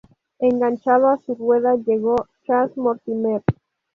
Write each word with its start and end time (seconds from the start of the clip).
Enganchado 0.39 1.09
a 1.09 1.17
su 1.19 1.35
rueda 1.35 1.75
llegó 1.75 2.15
Chas 2.47 2.75
Mortimer. 2.75 3.43